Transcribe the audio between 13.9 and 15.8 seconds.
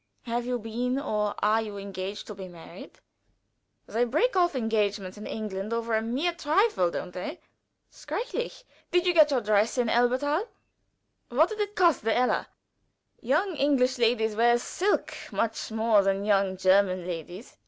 ladies wear silk much